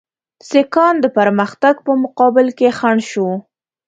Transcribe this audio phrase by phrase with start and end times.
[0.49, 3.27] سیکهان د پرمختګ په مقابل کې خنډ شو.